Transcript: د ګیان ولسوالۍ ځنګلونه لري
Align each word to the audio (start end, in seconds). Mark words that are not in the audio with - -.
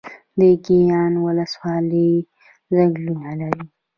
د 0.39 0.41
ګیان 0.65 1.13
ولسوالۍ 1.25 2.11
ځنګلونه 2.75 3.29
لري 3.39 3.63